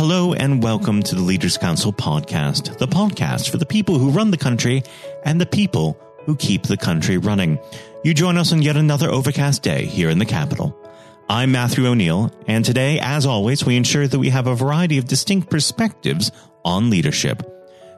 [0.00, 4.30] Hello and welcome to the Leaders Council podcast, the podcast for the people who run
[4.30, 4.82] the country
[5.26, 7.58] and the people who keep the country running.
[8.02, 10.74] You join us on yet another overcast day here in the capital.
[11.28, 15.04] I'm Matthew O'Neill, and today, as always, we ensure that we have a variety of
[15.04, 16.32] distinct perspectives
[16.64, 17.42] on leadership.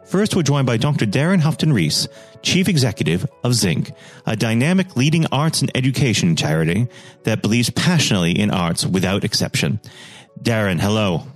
[0.04, 1.06] First, we're joined by Dr.
[1.06, 2.08] Daryn Houghton Reese,
[2.42, 3.92] Chief Executive of Zinc,
[4.26, 6.88] a dynamic leading arts and education charity
[7.22, 9.80] that believes passionately in arts without exception.
[10.42, 11.28] Daryn, hello.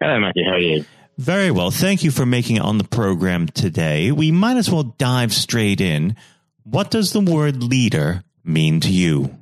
[0.00, 0.44] Hello, Matthew.
[0.44, 0.84] How are you?
[1.16, 1.72] Very well.
[1.72, 4.12] Thank you for making it on the program today.
[4.12, 6.14] We might as well dive straight in.
[6.62, 9.36] What does the word leader mean to you?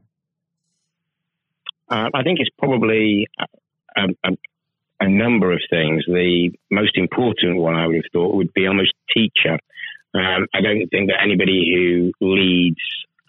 [1.91, 4.31] Uh, I think it's probably a, a,
[5.01, 6.05] a, number of things.
[6.07, 9.59] The most important one I would have thought would be almost teacher.
[10.15, 11.71] Um, I don't think that anybody
[12.21, 12.81] who leads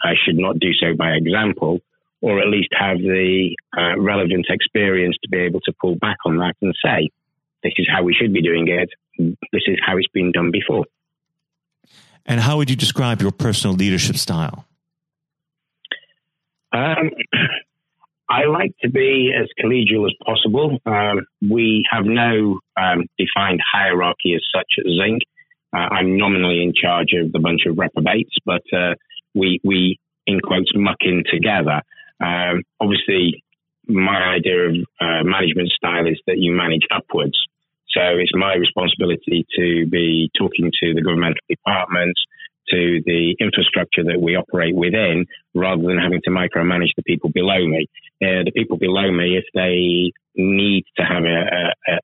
[0.03, 1.81] uh, should not do so by example,
[2.21, 6.37] or at least have the uh, relevant experience to be able to pull back on
[6.37, 7.09] that and say,
[7.63, 8.89] this is how we should be doing it.
[9.17, 10.85] This is how it's been done before.
[12.25, 14.65] And how would you describe your personal leadership style?
[16.73, 17.11] Um,
[18.29, 20.77] I like to be as collegial as possible.
[20.85, 25.21] Um, we have no um, defined hierarchy as such at Zinc.
[25.73, 28.95] Uh, I'm nominally in charge of the bunch of reprobates, but uh,
[29.33, 31.81] we, we, in quotes, muck in together.
[32.19, 33.43] Um, obviously,
[33.87, 37.37] my idea of uh, management style is that you manage upwards.
[37.89, 42.21] So it's my responsibility to be talking to the governmental departments,
[42.69, 47.65] to the infrastructure that we operate within, rather than having to micromanage the people below
[47.65, 47.87] me.
[48.21, 51.99] Uh, the people below me, if they need to have a, a,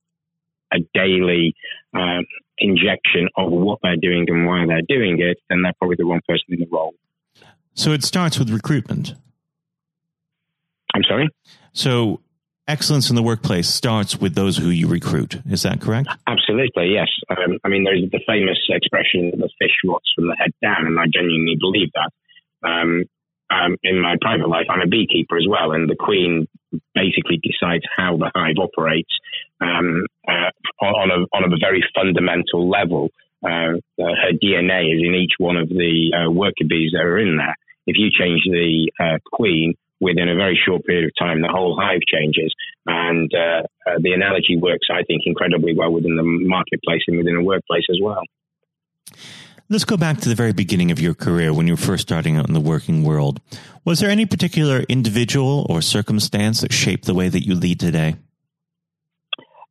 [0.77, 1.53] a daily
[1.93, 2.25] um,
[2.57, 6.21] injection of what they're doing and why they're doing it, then they're probably the wrong
[6.27, 6.93] person in the role.
[7.73, 9.15] So it starts with recruitment.
[10.93, 11.29] I'm sorry?
[11.73, 12.21] So
[12.67, 15.41] excellence in the workplace starts with those who you recruit.
[15.49, 16.09] Is that correct?
[16.27, 17.09] Absolutely, yes.
[17.29, 20.99] Um, I mean, there's the famous expression, the fish rots from the head down, and
[20.99, 22.11] I genuinely believe that.
[22.67, 23.03] Um,
[23.49, 26.47] um, in my private life, I'm a beekeeper as well, and the queen
[26.95, 29.11] basically decides how the hive operates
[29.61, 30.49] um, uh,
[30.81, 33.09] on, a, on a very fundamental level.
[33.43, 37.19] Uh, uh, her DNA is in each one of the uh, worker bees that are
[37.19, 37.55] in there.
[37.85, 41.79] If you change the uh, queen, within a very short period of time, the whole
[41.79, 42.53] hive changes.
[42.85, 47.35] And uh, uh, the analogy works, I think, incredibly well within the marketplace and within
[47.35, 48.21] a workplace as well.
[49.69, 52.35] Let's go back to the very beginning of your career when you were first starting
[52.37, 53.39] out in the working world.
[53.85, 58.15] Was there any particular individual or circumstance that shaped the way that you lead today?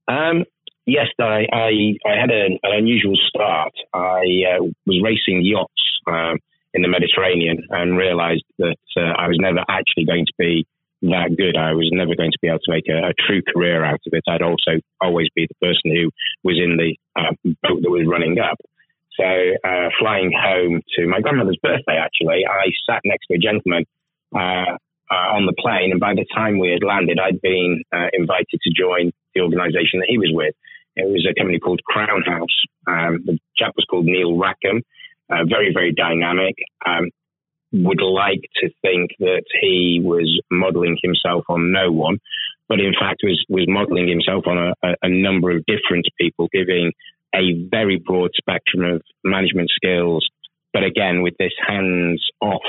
[0.09, 0.44] Um,
[0.87, 1.71] yes, I, I,
[2.06, 3.72] I had a, an unusual start.
[3.92, 4.25] I
[4.59, 6.42] uh, was racing yachts.
[6.75, 10.66] In the Mediterranean and realized that uh, I was never actually going to be
[11.03, 11.56] that good.
[11.56, 14.12] I was never going to be able to make a, a, true career out of
[14.12, 14.22] it.
[14.28, 16.10] I'd also always be the person who
[16.44, 18.59] was in the uh, boat that was running up.
[19.19, 23.84] So, uh, flying home to my grandmother's birthday, actually, I sat next to a gentleman
[24.34, 24.78] uh,
[25.10, 28.59] uh on the plane, and by the time we had landed, I'd been uh, invited
[28.62, 30.54] to join the organisation that he was with.
[30.97, 32.56] It was a company called Crown House.
[32.87, 34.83] Um, the chap was called Neil Rackham
[35.32, 36.54] uh, very, very dynamic.
[36.87, 37.10] Um,
[37.72, 42.19] would like to think that he was modeling himself on no one,
[42.69, 46.92] but in fact was, was modeling himself on a, a, number of different people, giving
[47.34, 50.28] a very broad spectrum of management skills.
[50.75, 52.60] But again, with this hands off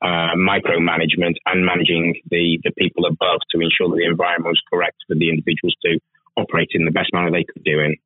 [0.00, 4.96] uh, micromanagement and managing the, the people above to ensure that the environment was correct
[5.06, 5.98] for the individuals to
[6.36, 7.96] operate in the best manner they could do in.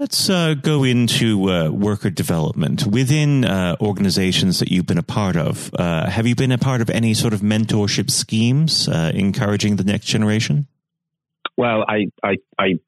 [0.00, 5.36] Let's uh, go into uh, worker development within uh, organizations that you've been a part
[5.36, 5.70] of.
[5.78, 9.84] Uh, have you been a part of any sort of mentorship schemes uh, encouraging the
[9.84, 10.66] next generation?
[11.58, 12.78] Well, I I, I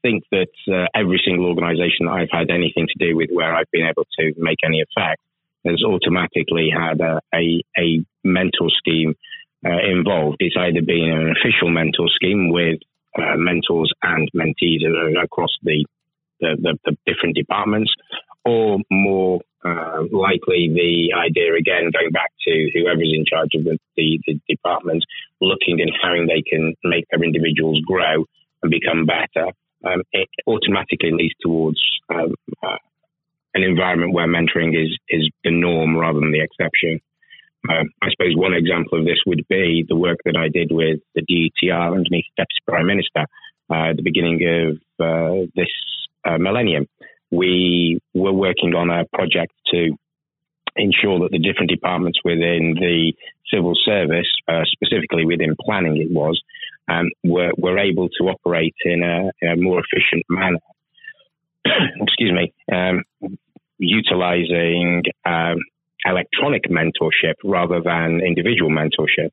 [0.00, 3.70] think that uh, every single organization that I've had anything to do with where I've
[3.70, 5.20] been able to make any effect
[5.66, 9.14] has automatically had a, a, a mentor scheme
[9.62, 10.38] involved.
[10.40, 12.80] It's either been an official mentor scheme with
[13.36, 14.80] mentors and mentees
[15.22, 15.84] across the
[16.40, 17.92] the, the, the different departments,
[18.44, 23.78] or more uh, likely the idea again going back to whoever's in charge of the,
[23.96, 25.02] the, the department,
[25.40, 28.26] looking at how they can make their individuals grow
[28.62, 29.48] and become better.
[29.84, 31.80] Um, it automatically leads towards
[32.12, 32.76] um, uh,
[33.54, 37.00] an environment where mentoring is is the norm rather than the exception.
[37.68, 41.00] Uh, I suppose one example of this would be the work that I did with
[41.14, 43.24] the DETR underneath Deputy Prime Minister
[43.70, 45.72] uh, at the beginning of uh, this
[46.24, 46.86] uh, millennium,
[47.30, 49.96] we were working on a project to
[50.76, 53.12] ensure that the different departments within the
[53.52, 56.40] civil service, uh, specifically within planning, it was,
[56.88, 60.58] um, were, were able to operate in a, in a more efficient manner.
[62.00, 63.02] Excuse me, um,
[63.78, 65.56] utilizing um,
[66.04, 69.30] electronic mentorship rather than individual mentorship.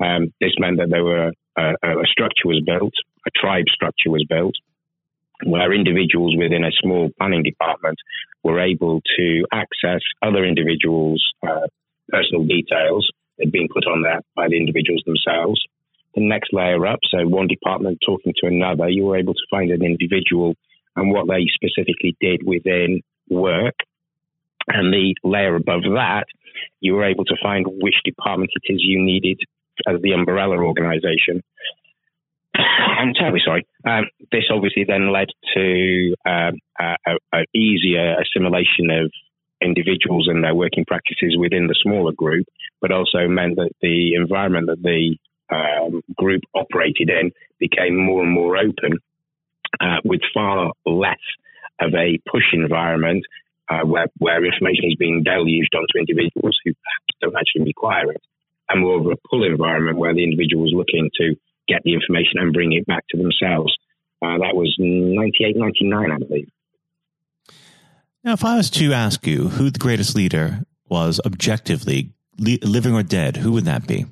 [0.00, 2.94] Um, this meant that there were a, a structure was built,
[3.26, 4.54] a tribe structure was built,
[5.44, 7.98] where individuals within a small planning department
[8.42, 11.66] were able to access other individuals' uh,
[12.08, 15.60] personal details that had been put on there by the individuals themselves.
[16.14, 19.70] The next layer up, so one department talking to another, you were able to find
[19.70, 20.54] an individual
[20.96, 23.74] and what they specifically did within work.
[24.68, 26.24] And the layer above that,
[26.80, 29.40] you were able to find which department it is you needed
[29.88, 31.42] as the umbrella organization.
[32.98, 33.66] I'm terribly sorry.
[33.86, 36.54] Um, this obviously then led to um,
[37.32, 39.10] an easier assimilation of
[39.60, 42.46] individuals and their working practices within the smaller group,
[42.80, 45.16] but also meant that the environment that the
[45.50, 48.98] um, group operated in became more and more open,
[49.80, 51.18] uh, with far less
[51.80, 53.24] of a push environment
[53.70, 56.72] uh, where, where information is being deluged onto individuals who
[57.20, 58.22] don't actually require it,
[58.68, 61.34] and more of a pull environment where the individual was looking to
[61.68, 63.76] get the information and bring it back to themselves.
[64.22, 66.48] Uh, that was 98, 99, I believe.
[68.22, 73.02] Now, if I was to ask you who the greatest leader was objectively, living or
[73.02, 74.06] dead, who would that be?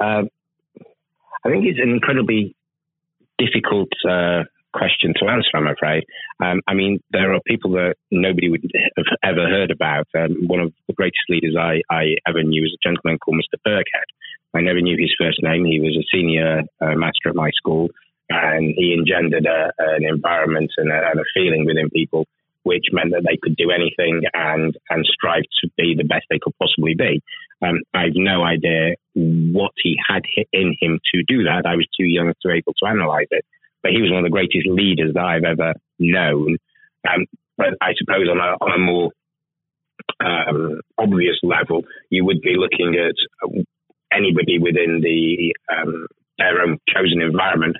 [0.00, 0.22] Uh,
[1.44, 2.56] I think it's an incredibly
[3.38, 6.04] difficult uh, question to answer, I'm afraid.
[6.42, 8.62] Um, I mean, there are people that nobody would
[8.96, 10.06] have ever heard about.
[10.14, 13.58] Um, one of the greatest leaders I, I ever knew was a gentleman called Mr.
[13.66, 14.08] Burkhead.
[14.54, 15.64] I never knew his first name.
[15.64, 17.88] He was a senior uh, master at my school,
[18.28, 22.26] and he engendered a, an environment and a, and a feeling within people
[22.62, 26.38] which meant that they could do anything and and strive to be the best they
[26.38, 27.22] could possibly be.
[27.62, 31.64] Um, I've no idea what he had in him to do that.
[31.64, 33.46] I was too young to be able to analyze it
[33.82, 36.56] but he was one of the greatest leaders that I've ever known.
[37.08, 37.26] Um,
[37.56, 39.10] but I suppose on a, on a more
[40.20, 43.16] um, obvious level, you would be looking at
[44.12, 46.06] anybody within the um,
[46.38, 47.76] their own chosen environment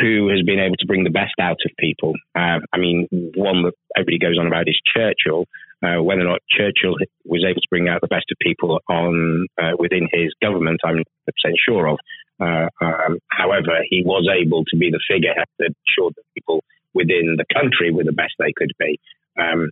[0.00, 2.12] who has been able to bring the best out of people.
[2.36, 5.46] Uh, I mean, one that everybody goes on about is Churchill.
[5.80, 9.46] Uh, whether or not Churchill was able to bring out the best of people on
[9.62, 11.98] uh, within his government, I'm not sure of.
[12.40, 16.64] Uh, um, however, he was able to be the figurehead that ensured that people
[16.94, 18.98] within the country were the best they could be.
[19.38, 19.70] Um,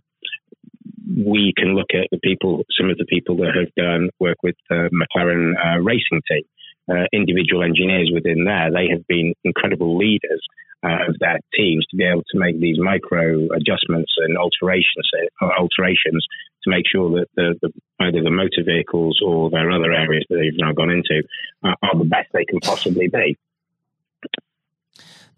[1.07, 4.55] we can look at the people, some of the people that have done work with
[4.69, 6.43] the McLaren uh, racing team,
[6.89, 8.71] uh, individual engineers within there.
[8.71, 10.41] They have been incredible leaders
[10.83, 15.07] uh, of their teams to be able to make these micro adjustments and alterations,
[15.41, 16.25] uh, alterations
[16.63, 17.71] to make sure that the, the,
[18.01, 21.23] either the motor vehicles or their other areas that they've now gone into
[21.63, 23.37] are, are the best they can possibly be.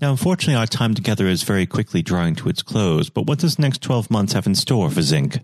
[0.02, 3.10] Now, unfortunately, our time together is very quickly drawing to its close.
[3.10, 5.40] But what does the next 12 months have in store for Zinc?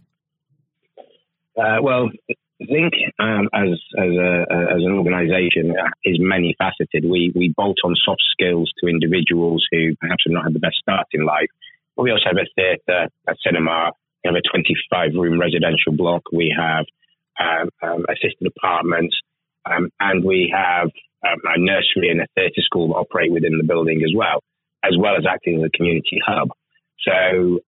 [1.58, 2.10] Uh, well,
[2.66, 7.04] Zinc, um, as as, a, as an organisation, uh, is many faceted.
[7.04, 10.78] We we bolt on soft skills to individuals who perhaps have not had the best
[10.78, 11.50] start in life.
[11.96, 13.92] But we also have a theatre, a cinema,
[14.26, 16.24] we have a 25 room residential block.
[16.32, 16.86] We have
[17.40, 19.16] um, um, assisted apartments,
[19.66, 20.90] um, and we have
[21.26, 24.44] um, a nursery and a theatre school that operate within the building as well,
[24.84, 26.50] as well as acting as a community hub.
[27.00, 27.60] So,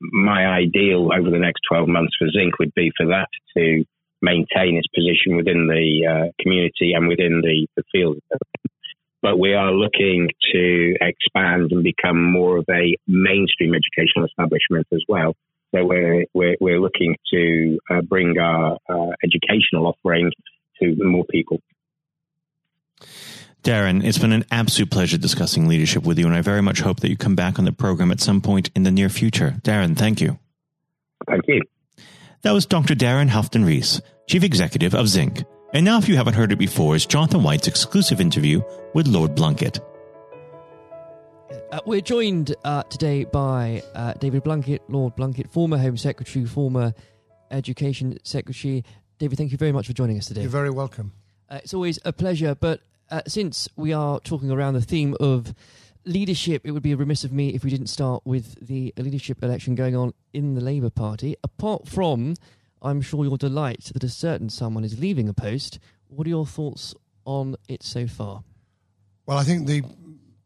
[0.00, 3.84] my ideal over the next 12 months for Zinc would be for that to
[4.22, 8.18] maintain its position within the uh, community and within the, the field.
[9.22, 15.02] But we are looking to expand and become more of a mainstream educational establishment as
[15.08, 15.34] well.
[15.74, 20.30] So we're, we're, we're looking to uh, bring our uh, educational offering
[20.80, 21.60] to more people.
[23.66, 27.00] Daryn, it's been an absolute pleasure discussing leadership with you, and I very much hope
[27.00, 29.56] that you come back on the program at some point in the near future.
[29.62, 30.38] Daryn, thank you.
[31.26, 31.62] Thank you.
[32.42, 32.94] That was Dr.
[32.94, 35.42] Daryn Houghton Rees, Chief Executive of Zinc.
[35.74, 38.62] And now, if you haven't heard it before, is Jonathan White's exclusive interview
[38.94, 39.80] with Lord Blunkett.
[41.72, 46.94] Uh, we're joined uh, today by uh, David Blunkett, Lord Blunkett, former Home Secretary, former
[47.50, 48.84] Education Secretary.
[49.18, 50.42] David, thank you very much for joining us today.
[50.42, 51.14] You're very welcome.
[51.50, 55.54] Uh, it's always a pleasure, but uh, since we are talking around the theme of
[56.04, 59.74] leadership, it would be remiss of me if we didn't start with the leadership election
[59.74, 61.36] going on in the Labour Party.
[61.42, 62.34] Apart from,
[62.80, 66.46] I'm sure, your delight that a certain someone is leaving a post, what are your
[66.46, 66.94] thoughts
[67.24, 68.44] on it so far?
[69.26, 69.82] Well, I think the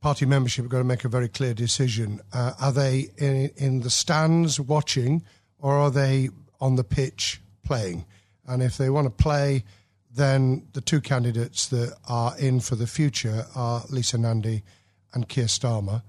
[0.00, 2.20] party membership are going to make a very clear decision.
[2.32, 5.22] Uh, are they in, in the stands watching,
[5.58, 8.06] or are they on the pitch playing?
[8.46, 9.64] And if they want to play,
[10.12, 14.62] then the two candidates that are in for the future are Lisa Nandy
[15.12, 16.02] and Keir Starmer.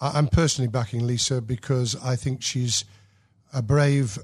[0.00, 2.84] I'm personally backing Lisa because I think she's
[3.52, 4.18] a brave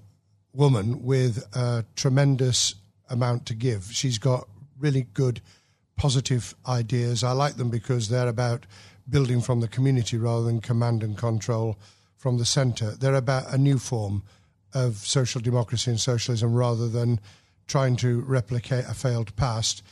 [0.53, 2.77] woman with a tremendous
[3.11, 3.91] amount to give.
[3.91, 4.49] She's got
[4.79, 5.41] really good,
[5.97, 7.25] positive ideas.
[7.25, 8.67] I like them because they're about
[9.09, 11.77] building from the community rather than command and control
[12.17, 12.93] from the centre.
[12.93, 14.23] They're about a new form
[14.73, 17.21] of social democracy and socialism rather than
[17.67, 19.83] trying to replicate a failed past.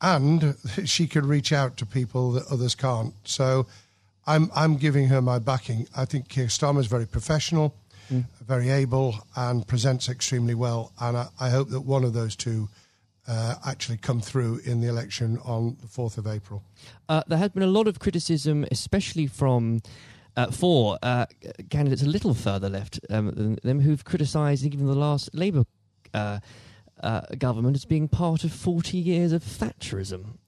[0.00, 3.14] And she can reach out to people that others can't.
[3.24, 3.66] So
[4.26, 5.86] I'm I'm giving her my backing.
[5.96, 7.74] I think Keir Starmer is very professional,
[8.10, 8.24] mm.
[8.46, 10.92] very able, and presents extremely well.
[11.00, 12.68] And I, I hope that one of those two
[13.26, 16.62] uh, actually come through in the election on the fourth of April.
[17.08, 19.80] Uh, there has been a lot of criticism, especially from.
[20.34, 21.26] Uh, for uh,
[21.68, 25.66] candidates a little further left um, than them who've criticised even the last Labour
[26.14, 26.40] uh,
[27.02, 30.38] uh, government as being part of 40 years of Thatcherism.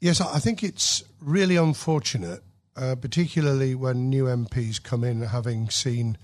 [0.00, 2.42] Yes, I think it's really unfortunate
[2.76, 6.18] uh, particularly when new MPs come in having seen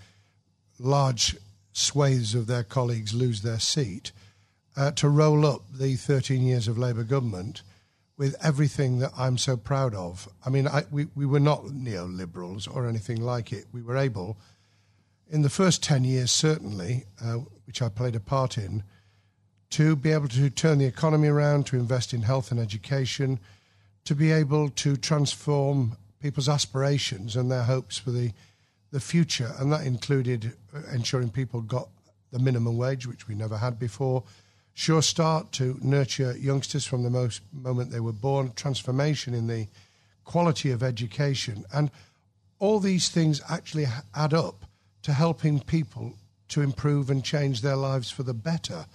[0.79, 1.37] large
[1.73, 4.13] swathes of their colleagues lose their seat,
[4.77, 7.63] uh, to roll up the 13 years of Labour government
[8.17, 10.29] with everything that I'm so proud of.
[10.45, 13.67] I mean, I, we, we were not neoliberals or anything like it.
[13.73, 14.39] We were able,
[15.29, 18.83] in the first 10 years, certainly, uh, which I played a part in,
[19.71, 23.39] to be able to turn the economy around, to invest in health and education,
[24.05, 28.33] to be able to transform people's aspirations and their hopes for the,
[28.91, 29.53] the future.
[29.59, 30.53] And that included
[30.93, 31.89] ensuring people got
[32.31, 34.23] the minimum wage, which we never had before.
[34.75, 39.67] Sure Start to nurture youngsters from the most moment they were born, transformation in the
[40.25, 41.65] quality of education.
[41.73, 41.91] And
[42.59, 44.65] all these things actually add up
[45.03, 46.15] to helping people
[46.49, 48.87] to improve and change their lives for the better.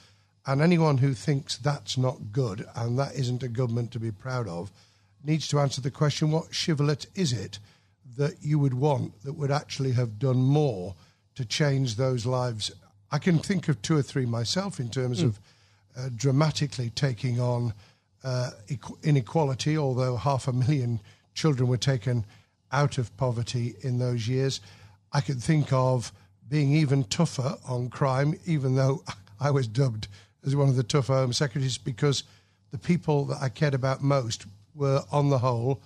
[0.48, 4.48] And anyone who thinks that's not good and that isn't a government to be proud
[4.48, 4.72] of
[5.24, 7.60] needs to answer the question what shibboleth is it
[8.18, 10.96] that you would want that would actually have done more
[11.34, 12.72] to change those lives?
[13.12, 15.26] I can think of two or three myself in terms mm.
[15.26, 15.40] of
[15.98, 17.74] uh, dramatically taking on
[18.24, 18.52] uh,
[19.04, 21.00] inequality, although half a million
[21.34, 22.26] children were taken
[22.72, 24.62] out of poverty in those years.
[25.12, 26.12] I can think of
[26.48, 29.04] being even tougher on crime, even though
[29.40, 30.08] I was dubbed
[30.46, 32.24] as one of the tougher Home Secretaries, because
[32.72, 35.82] the people that I cared about most were, on the whole,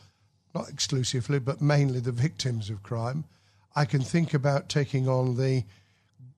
[0.54, 3.24] not exclusively, but mainly the victims of crime.
[3.76, 5.64] I can think about taking on the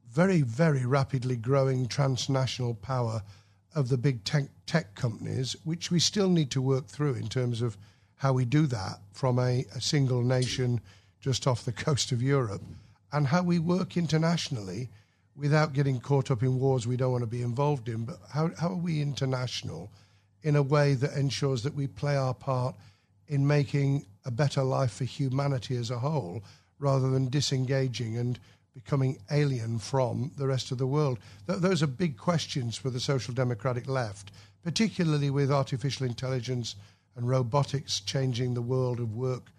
[0.10, 3.24] very, very rapidly growing transnational power
[3.74, 7.62] of the big tech, tech companies, which we still need to work through in terms
[7.62, 7.78] of
[8.18, 10.82] how we do that from a, a single nation
[11.22, 12.62] just off the coast of Europe,
[13.13, 14.90] and how we work internationally
[15.36, 18.06] without getting caught up in wars we don't want to be involved in.
[18.06, 19.92] But how, how are we international?
[20.44, 22.76] in a way that ensures that we play our part
[23.28, 26.44] in making a better life for humanity as a whole
[26.80, 28.40] rather than disengaging and
[28.74, 31.20] becoming alien from the rest of the world.
[31.48, 34.32] Th- those are big questions for the social democratic left,
[34.64, 36.76] particularly with artificial intelligence
[37.16, 39.52] and robotics changing the world of work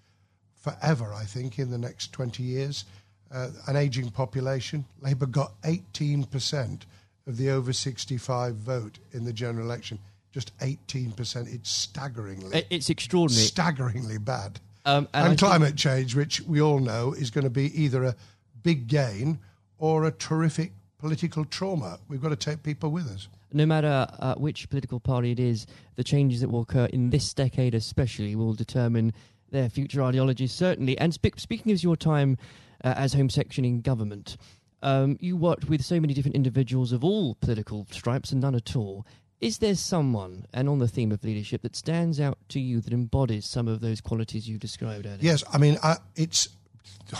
[0.55, 2.85] forever, I think, in the next 20 years.
[3.33, 4.85] Uh, an aging population.
[5.01, 6.83] Labour got 18%
[7.27, 9.99] of the over 65 vote in the general election
[10.33, 11.55] just 18%.
[11.55, 12.67] It's staggeringly.
[12.71, 13.47] It's extraordinary.
[13.47, 14.61] Staggeringly bad.
[14.85, 15.79] Um, and, and climate think...
[15.79, 18.17] change, which we all know is going to be either a
[18.62, 19.39] big gain
[19.79, 21.99] or a terrific political trauma.
[22.09, 23.29] We've got to take people with us.
[23.53, 27.35] No matter uh, which political party it is, the changes that will occur in this
[27.35, 29.12] decade, especially, will determine
[29.52, 30.99] their future ideologies, certainly.
[30.99, 32.37] And spe- speaking of your time
[32.82, 34.37] uh, as Home Secretary in government,
[34.82, 38.75] um, you worked with so many different individuals of all political stripes and none at
[38.75, 39.06] all.
[39.40, 42.92] Is there someone, and on the theme of leadership, that stands out to you that
[42.92, 45.18] embodies some of those qualities you described earlier?
[45.21, 46.49] Yes, I mean, I, it's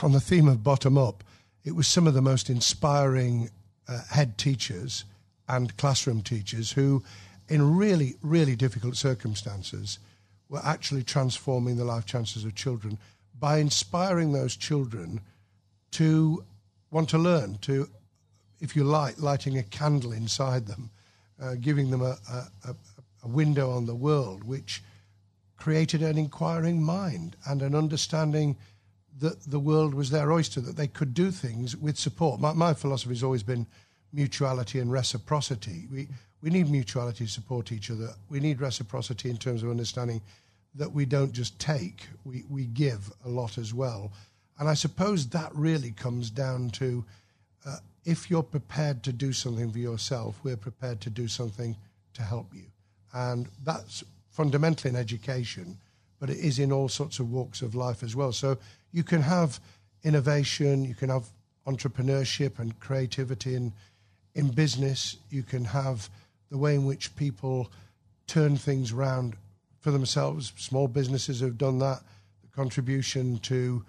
[0.03, 1.25] on the theme of bottom up.
[1.65, 3.51] It was some of the most inspiring
[3.89, 5.05] uh, head teachers
[5.49, 7.03] and classroom teachers who,
[7.49, 9.99] in really, really difficult circumstances,
[10.53, 12.99] were actually transforming the life chances of children
[13.41, 15.21] by inspiring those children
[15.91, 16.45] to
[16.93, 17.89] want to learn, to,
[18.61, 20.91] if you like, lighting a candle inside them
[21.43, 22.17] uh, giving them a,
[22.65, 22.75] a,
[23.25, 24.83] a window on the world, which
[25.57, 28.57] created an inquiring mind and an understanding
[29.19, 32.41] that the world was their oyster, that they could do things with support.
[32.41, 33.67] My, my philosophy has always been
[34.13, 35.87] mutuality and reciprocity.
[35.91, 36.09] We,
[36.43, 38.11] we need mutuality to support each other.
[38.29, 40.21] We need reciprocity in terms of understanding
[40.75, 44.13] that we don't just take, we, we give a lot as well.
[44.59, 47.05] And I suppose that really comes down to
[47.67, 51.77] uh, if you're prepared to do something for yourself, we're prepared to do something
[52.15, 52.65] to help you.
[53.13, 55.79] And that's fundamentally in education,
[56.19, 58.33] but it is in all sorts of walks of life as well.
[58.33, 58.59] So
[58.93, 59.61] you can have
[60.05, 61.27] innovation, you can have
[61.67, 63.73] entrepreneurship and creativity in,
[64.35, 66.09] in business, you can have
[66.51, 67.71] the way in which people
[68.27, 69.37] turn things around
[69.83, 70.53] for themselves.
[70.57, 72.01] Small businesses have done that.
[72.43, 73.85] The contribution to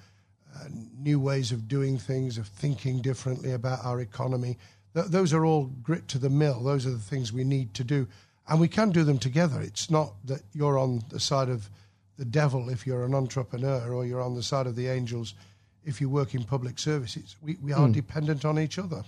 [0.55, 0.65] uh,
[0.99, 4.57] new ways of doing things, of thinking differently about our economy.
[4.93, 6.61] Th- those are all grit to the mill.
[6.61, 8.07] Those are the things we need to do.
[8.47, 9.61] And we can do them together.
[9.61, 11.69] It's not that you're on the side of
[12.17, 15.33] the devil if you're an entrepreneur or you're on the side of the angels
[15.85, 17.35] if you work in public services.
[17.41, 17.93] We, we are mm.
[17.93, 19.03] dependent on each other.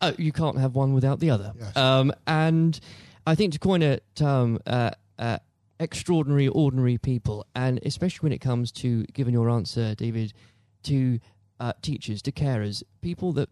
[0.00, 1.52] Oh, you can't have one without the other.
[1.58, 1.76] Yes.
[1.76, 2.78] Um, and
[3.26, 5.38] I think to coin a term, uh, uh,
[5.80, 10.32] extraordinary, ordinary people, and especially when it comes to giving your answer, David,
[10.84, 11.18] to
[11.60, 13.48] uh, teachers, to carers, people that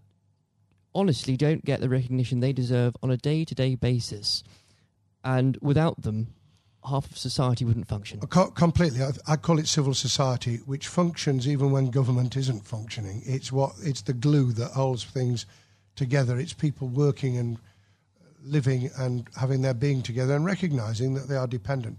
[0.94, 4.42] honestly don't get the recognition they deserve on a day to day basis.
[5.24, 6.34] And without them,
[6.84, 8.20] half of society wouldn't function.
[8.20, 9.02] completely.
[9.02, 13.22] I, I, call it civil society, which functions even when government isn't functioning.
[13.24, 15.46] It's what it's the glue that holds things
[15.94, 16.38] together.
[16.38, 17.58] It's people working and
[18.44, 21.98] living and having their being together and recognizing that they are dependent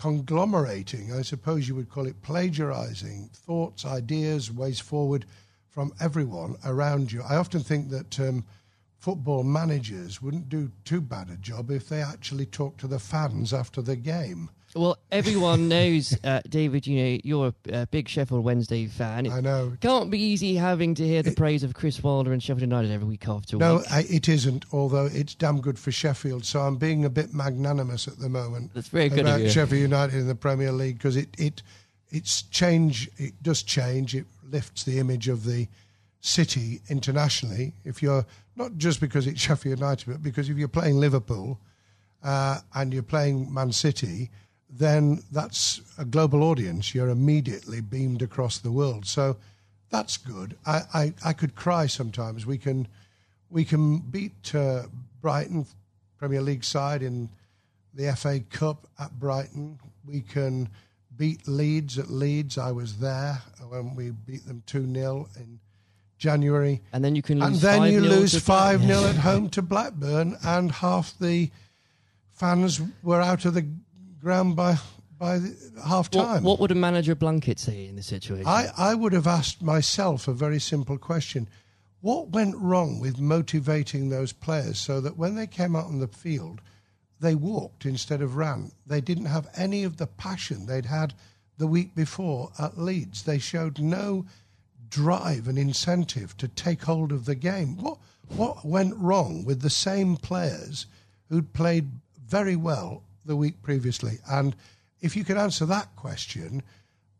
[0.00, 5.26] conglomerating, I suppose you would call it plagiarizing thoughts, ideas, ways forward
[5.68, 7.22] from everyone around you.
[7.22, 8.46] I often think that um,
[8.96, 13.52] football managers wouldn't do too bad a job if they actually talked to the fans
[13.52, 14.48] after the game.
[14.74, 16.86] Well, everyone knows, uh, David.
[16.86, 19.26] You know you're a, big Sheffield Wednesday fan.
[19.26, 19.72] It I know.
[19.80, 22.92] Can't be easy having to hear the it, praise of Chris Wilder and Sheffield United
[22.92, 23.90] every week after no, week.
[23.90, 24.64] No, it isn't.
[24.72, 28.72] Although it's damn good for Sheffield, so I'm being a bit magnanimous at the moment.
[28.72, 31.62] That's very good about Sheffield United in the Premier League because it it
[32.10, 33.10] it's change.
[33.16, 34.14] It does change.
[34.14, 35.66] It lifts the image of the
[36.20, 37.72] city internationally.
[37.84, 41.58] If you're not just because it's Sheffield United, but because if you're playing Liverpool
[42.22, 44.30] uh, and you're playing Man City
[44.70, 46.94] then that's a global audience.
[46.94, 49.06] You're immediately beamed across the world.
[49.06, 49.36] So
[49.90, 50.56] that's good.
[50.64, 52.46] I, I, I could cry sometimes.
[52.46, 52.88] We can
[53.50, 54.84] we can beat uh,
[55.20, 55.66] Brighton
[56.18, 57.28] Premier League side in
[57.94, 59.80] the FA Cup at Brighton.
[60.06, 60.68] We can
[61.16, 62.56] beat Leeds at Leeds.
[62.56, 65.58] I was there when we beat them 2 0 in
[66.16, 66.80] January.
[66.92, 70.70] And then you can And then you lose 5 0 at home to Blackburn, and
[70.70, 71.50] half the
[72.30, 73.66] fans were out of the
[74.20, 74.76] ground by
[75.18, 75.38] by
[75.86, 76.42] half time.
[76.42, 78.46] What, what, would a manager Blunkett say in this situation?
[78.46, 81.46] I, I would have asked myself a very simple question.
[82.00, 86.08] What went wrong with motivating those players so that when they came out on the
[86.08, 86.62] field,
[87.20, 88.72] they walked instead of ran?
[88.86, 91.12] They didn't have any of the passion they'd had
[91.58, 93.24] the week before at Leeds.
[93.24, 94.24] They showed no
[94.88, 97.76] drive and incentive to take hold of the game.
[97.76, 100.86] What, what went wrong with the same players
[101.28, 101.90] who'd played
[102.26, 104.18] very well the week previously.
[104.28, 104.54] And
[105.00, 106.62] if you can answer that question,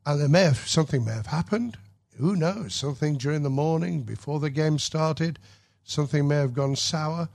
[0.07, 1.77] and there may have something may have happened.
[2.19, 2.75] Who knows?
[2.75, 5.39] Something during the morning before the game started,
[5.85, 7.29] something may have gone sour.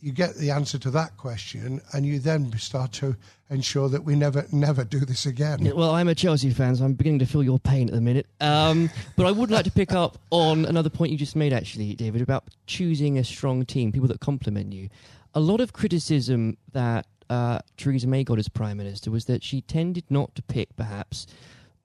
[0.00, 3.16] You get the answer to that question, and you then start to
[3.48, 5.64] ensure that we never, never do this again.
[5.64, 8.00] Yeah, well, I'm a Chelsea fan, so I'm beginning to feel your pain at the
[8.00, 8.26] minute.
[8.40, 11.94] Um, but I would like to pick up on another point you just made, actually,
[11.94, 14.90] David, about choosing a strong team, people that complement you.
[15.34, 19.60] A lot of criticism that uh, Theresa May got as Prime Minister was that she
[19.60, 21.26] tended not to pick, perhaps,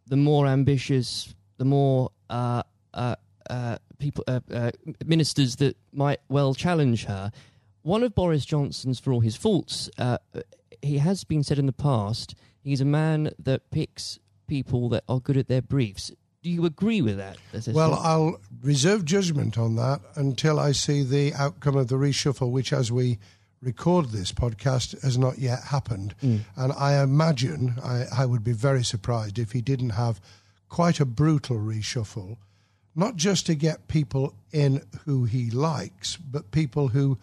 [0.07, 3.15] the more ambitious, the more uh, uh,
[3.49, 4.71] uh people, uh, uh,
[5.05, 7.31] ministers that might well challenge her.
[7.83, 9.89] One of Boris Johnson's, for all his faults,
[10.81, 15.19] he has been said in the past, he's a man that picks people that are
[15.19, 16.11] good at their briefs.
[16.43, 17.37] Do you agree with that?
[17.67, 22.73] Well, I'll reserve judgment on that until I see the outcome of the reshuffle, which,
[22.73, 23.19] as we
[23.61, 26.15] record this podcast, has not yet happened.
[26.23, 26.41] Mm.
[26.55, 30.19] And I imagine I, I would be very surprised if he didn't have
[30.69, 32.37] quite a brutal reshuffle,
[32.95, 37.17] not just to get people in who he likes, but people who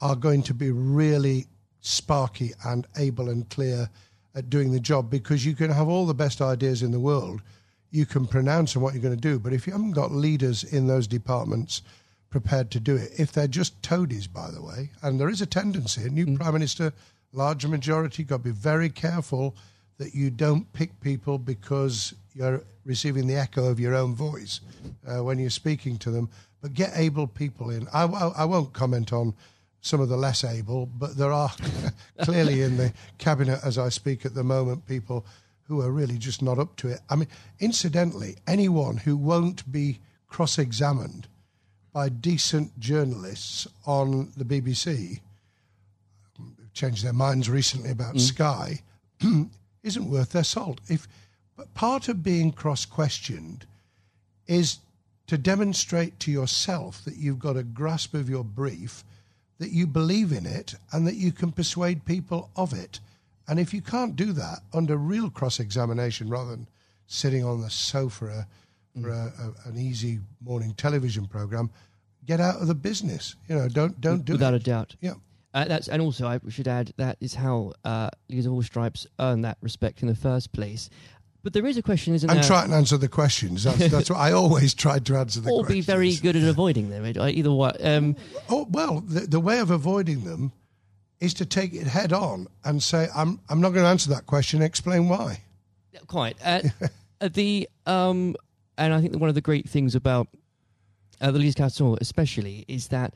[0.00, 1.46] are going to be really
[1.80, 3.90] sparky and able and clear
[4.34, 7.42] at doing the job because you can have all the best ideas in the world.
[7.90, 10.64] You can pronounce on what you're going to do, but if you haven't got leaders
[10.64, 11.82] in those departments
[12.32, 15.46] prepared to do it, if they're just toadies, by the way, and there is a
[15.46, 16.36] tendency, a new mm.
[16.36, 16.92] prime minister,
[17.32, 19.54] large majority, got to be very careful
[19.98, 24.60] that you don't pick people because you're receiving the echo of your own voice
[25.06, 26.28] uh, when you're speaking to them,
[26.60, 27.86] but get able people in.
[27.92, 29.34] I, I, I won't comment on
[29.82, 31.52] some of the less able, but there are
[32.22, 35.26] clearly in the cabinet as I speak at the moment people
[35.64, 37.00] who are really just not up to it.
[37.10, 37.28] I mean,
[37.60, 41.28] incidentally, anyone who won't be cross examined
[41.92, 45.20] by decent journalists on the BBC,
[46.72, 48.20] changed their minds recently about mm.
[48.20, 48.80] Sky,
[49.82, 50.80] isn't worth their salt.
[50.88, 51.06] If
[51.56, 53.66] but part of being cross questioned
[54.46, 54.78] is
[55.26, 59.04] to demonstrate to yourself that you've got a grasp of your brief
[59.58, 63.00] that you believe in it and that you can persuade people of it.
[63.46, 66.66] And if you can't do that under real cross examination rather than
[67.06, 68.46] sitting on the sofa
[69.00, 71.70] for a, a, an easy morning television program,
[72.24, 73.36] get out of the business.
[73.48, 74.62] You know, don't don't do without it.
[74.62, 74.96] a doubt.
[75.00, 75.14] Yeah.
[75.54, 79.06] Uh, that's and also I should add that is how uh, Leaders of All Stripes
[79.18, 80.88] earn that respect in the first place.
[81.42, 82.42] But there is a question, isn't and there?
[82.42, 83.64] And try and answer the questions.
[83.64, 85.88] That's, that's what I always tried to answer the or questions.
[85.88, 87.04] Or be very good at avoiding them.
[87.04, 87.72] Either way.
[87.82, 88.16] Um,
[88.48, 90.52] oh, well, the, the way of avoiding them
[91.20, 94.26] is to take it head on and say, I'm, I'm not going to answer that
[94.26, 95.40] question, explain why.
[96.06, 96.36] Quite.
[96.44, 96.62] Uh,
[97.20, 98.36] the um,
[98.82, 100.26] And I think that one of the great things about
[101.20, 103.14] uh, the Leaders Council, especially, is that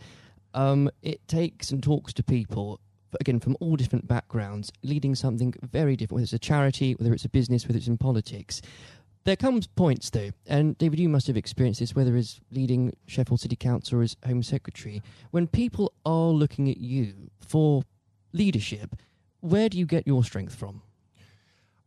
[0.55, 2.79] um, it takes and talks to people
[3.19, 7.25] again from all different backgrounds, leading something very different, whether it's a charity, whether it's
[7.25, 8.63] a business, whether it's in politics.
[9.25, 13.41] There comes points though, and David, you must have experienced this, whether as leading Sheffield
[13.41, 15.03] City Council or as Home Secretary,
[15.33, 17.83] when people are looking at you for
[18.33, 18.95] leadership,
[19.41, 20.83] where do you get your strength from?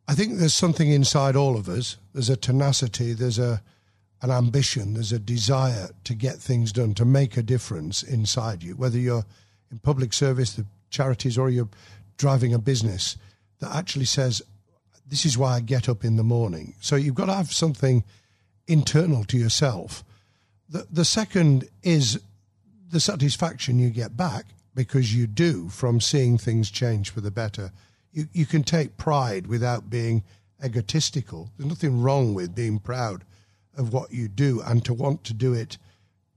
[0.09, 1.97] I think there's something inside all of us.
[2.13, 3.61] There's a tenacity, there's a
[4.23, 8.73] an ambition, there's a desire to get things done, to make a difference inside you,
[8.73, 9.23] whether you're
[9.71, 11.69] in public service, the charities or you're
[12.17, 13.17] driving a business
[13.59, 14.41] that actually says,
[15.07, 16.73] This is why I get up in the morning.
[16.81, 18.03] So you've got to have something
[18.67, 20.03] internal to yourself.
[20.69, 22.19] The, the second is
[22.91, 27.71] the satisfaction you get back because you do from seeing things change for the better.
[28.11, 30.23] You, you can take pride without being
[30.63, 31.49] egotistical.
[31.57, 33.23] There's nothing wrong with being proud
[33.77, 35.77] of what you do and to want to do it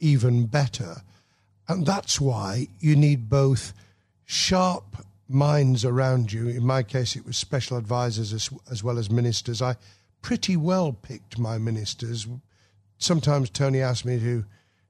[0.01, 1.03] even better.
[1.69, 3.73] And that's why you need both
[4.25, 6.49] sharp minds around you.
[6.49, 9.63] In my case, it was special advisors as, as well as ministers.
[9.63, 9.77] I
[10.21, 12.27] pretty well picked my ministers.
[12.99, 14.45] Sometimes Tony asked me to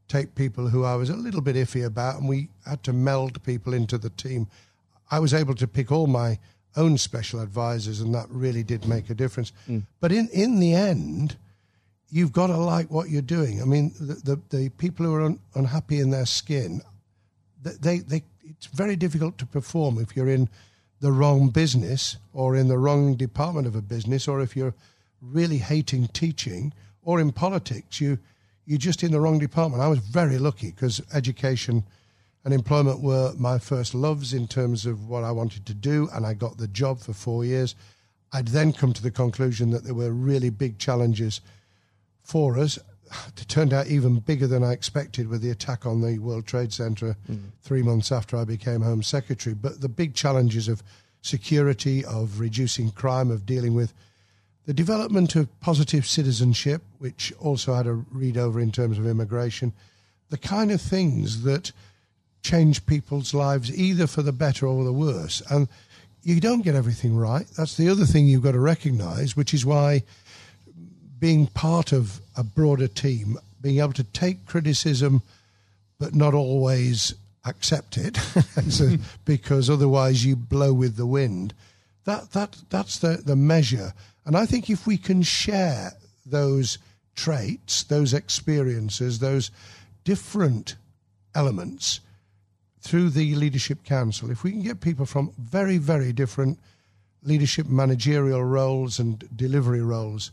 [0.09, 3.43] take people who I was a little bit iffy about, and we had to meld
[3.45, 4.49] people into the team.
[5.11, 6.39] I was able to pick all my
[6.77, 9.53] own special advisors, and that really did make a difference.
[9.69, 9.83] Mm.
[10.01, 11.37] But in, in the end,
[12.11, 13.61] you've got to like what you're doing.
[13.61, 16.83] I mean, the, the, the people who are un, unhappy in their skin,
[17.63, 20.49] they, they it's very difficult to perform if you're in
[21.01, 24.75] the wrong business or in the wrong department of a business or if you're
[25.21, 28.19] really hating teaching or in politics you
[28.65, 29.83] you're just in the wrong department.
[29.83, 31.85] I was very lucky because education
[32.45, 36.27] and employment were my first loves in terms of what I wanted to do, and
[36.27, 37.75] I got the job for four years.
[38.33, 41.41] I'd then come to the conclusion that there were really big challenges
[42.23, 42.79] for us,
[43.37, 46.73] it turned out even bigger than I expected with the attack on the World Trade
[46.73, 47.51] Center mm.
[47.63, 49.55] three months after I became Home Secretary.
[49.55, 50.83] But the big challenges of
[51.21, 53.93] security, of reducing crime, of dealing with
[54.67, 59.73] the development of positive citizenship, which also had a read over in terms of immigration,
[60.31, 61.73] the kind of things that
[62.43, 65.43] change people's lives either for the better or the worse.
[65.51, 65.69] And
[66.23, 67.47] you don't get everything right.
[67.57, 70.03] That's the other thing you've got to recognize, which is why
[71.19, 75.23] being part of a broader team, being able to take criticism
[75.99, 78.19] but not always accept it
[79.25, 81.55] because otherwise you blow with the wind.
[82.05, 83.95] That that that's the, the measure.
[84.27, 85.93] And I think if we can share
[86.27, 86.79] those
[87.15, 89.53] traits, those experiences, those
[90.03, 90.75] different
[91.35, 92.01] elements
[92.83, 96.59] through the leadership council, if we can get people from very, very different
[97.23, 100.33] leadership managerial roles and delivery roles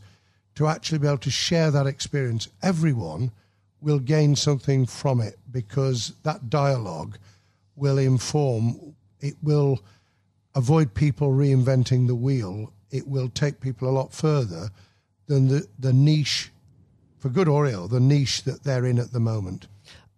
[0.56, 3.30] to actually be able to share that experience, everyone
[3.80, 7.16] will gain something from it because that dialogue
[7.76, 9.80] will inform, it will
[10.54, 12.72] avoid people reinventing the wheel.
[12.90, 14.70] It will take people a lot further
[15.28, 16.50] than the, the niche,
[17.20, 19.68] for good or ill, the niche that they're in at the moment.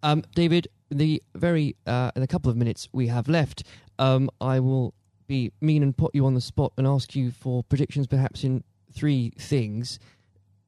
[0.03, 3.64] Um, David, the very uh, in a couple of minutes we have left,
[3.98, 4.94] um, I will
[5.26, 8.64] be mean and put you on the spot and ask you for predictions, perhaps in
[8.92, 9.98] three things.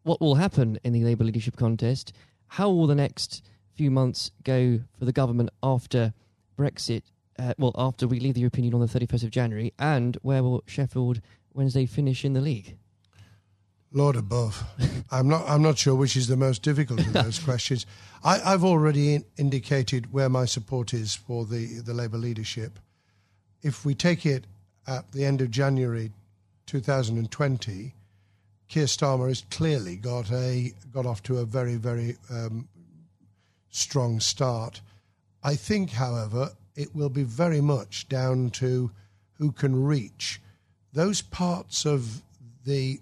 [0.03, 2.13] What will happen in the Labour leadership contest?
[2.49, 3.43] How will the next
[3.75, 6.13] few months go for the government after
[6.59, 7.03] Brexit?
[7.39, 10.43] Uh, well, after we leave the European Union on the 31st of January, and where
[10.43, 11.21] will Sheffield
[11.53, 12.77] Wednesday finish in the league?
[13.97, 14.65] Lord above,
[15.13, 15.49] I'm not.
[15.49, 17.87] I'm not sure which is the most difficult of those questions.
[18.25, 22.81] I, have already in, indicated where my support is for the the Labour leadership.
[23.63, 24.45] If we take it
[24.87, 26.11] at the end of January
[26.67, 27.95] 2020,
[28.69, 32.69] Keir Starmer has clearly got a got off to a very very um,
[33.71, 34.81] strong start.
[35.45, 38.91] I think, however, it will be very much down to
[39.39, 40.41] who can reach
[40.93, 42.23] those parts of
[42.65, 42.99] the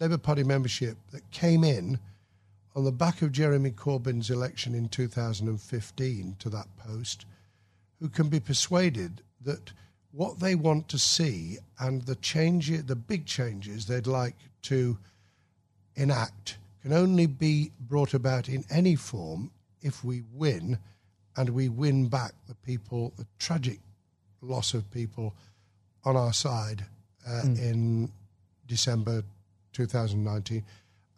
[0.00, 1.98] Labour Party membership that came in
[2.74, 7.24] on the back of Jeremy Corbyn's election in 2015 to that post,
[8.00, 9.72] who can be persuaded that
[10.10, 14.98] what they want to see and the change, the big changes they'd like to
[15.96, 20.78] enact can only be brought about in any form if we win
[21.36, 23.78] and we win back the people, the tragic
[24.40, 25.34] loss of people
[26.04, 26.84] on our side
[27.26, 27.58] uh, mm.
[27.58, 28.12] in
[28.66, 29.22] December
[29.74, 30.64] 2019.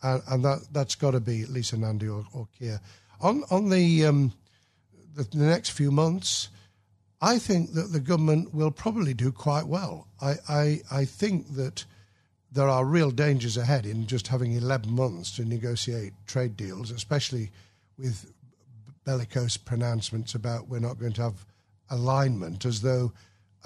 [0.03, 2.81] And, and that, that's got to be Lisa Nandy or, or Keir.
[3.21, 4.33] On, on the, um,
[5.15, 6.49] the, the next few months,
[7.21, 10.09] I think that the government will probably do quite well.
[10.21, 11.85] I, I, I think that
[12.53, 17.51] there are real dangers ahead in just having 11 months to negotiate trade deals, especially
[17.99, 18.33] with
[19.05, 21.47] bellicose pronouncements about we're not going to have
[21.91, 23.13] alignment, as though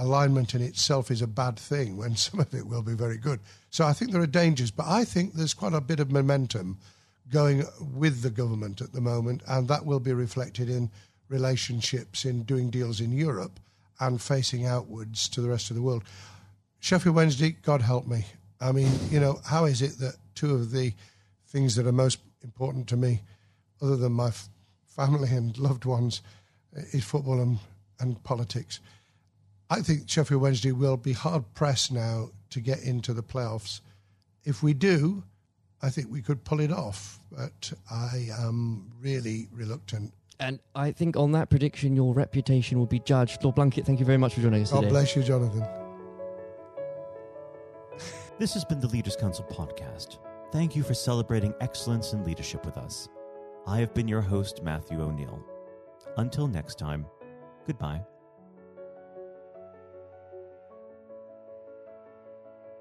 [0.00, 3.40] alignment in itself is a bad thing when some of it will be very good.
[3.70, 6.78] So I think there are dangers, but I think there's quite a bit of momentum
[7.30, 10.90] going with the government at the moment, and that will be reflected in
[11.28, 13.60] relationships, in doing deals in Europe
[14.00, 16.02] and facing outwards to the rest of the world.
[16.80, 18.24] Sheffield Wednesday, God help me.
[18.60, 20.92] I mean, you know, how is it that two of the
[21.48, 23.20] things that are most important to me,
[23.80, 24.48] other than my f-
[24.86, 26.22] family and loved ones,
[26.72, 27.58] is football and,
[28.00, 28.80] and politics?
[29.70, 33.80] I think Sheffield Wednesday will be hard pressed now to get into the playoffs.
[34.44, 35.22] If we do,
[35.80, 40.12] I think we could pull it off, but I am really reluctant.
[40.40, 43.44] And I think on that prediction, your reputation will be judged.
[43.44, 44.90] Lord Blunkett, thank you very much for joining us God today.
[44.90, 45.64] bless you, Jonathan.
[48.38, 50.18] This has been the Leaders Council podcast.
[50.50, 53.08] Thank you for celebrating excellence in leadership with us.
[53.66, 55.44] I have been your host, Matthew O'Neill.
[56.16, 57.06] Until next time,
[57.66, 58.00] goodbye.